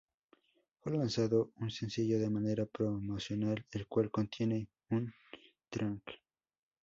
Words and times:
Fue 0.79 0.93
lanzado 0.97 1.51
un 1.57 1.69
sencillo 1.69 2.17
de 2.19 2.27
manera 2.31 2.65
promocional 2.65 3.63
el 3.69 3.85
cual 3.85 4.09
contiene 4.09 4.67
un 4.89 5.13
track. 5.69 6.19